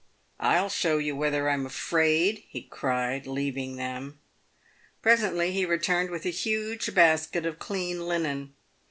[0.39, 4.17] "I'll show you whether I'm afraid," be cried, leaving them.
[5.03, 8.55] Presently he returned with a huge basket of clean linen.